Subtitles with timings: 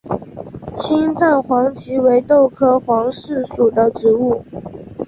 [0.75, 4.43] 青藏黄耆为豆科黄芪属的植物。